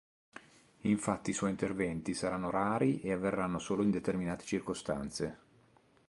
Infatti 0.85 1.29
i 1.29 1.33
suoi 1.33 1.51
interventi 1.51 2.15
saranno 2.15 2.49
rari 2.49 3.01
e 3.01 3.11
avverranno 3.11 3.59
solo 3.59 3.83
in 3.83 3.91
determinate 3.91 4.43
circostanze. 4.45 5.37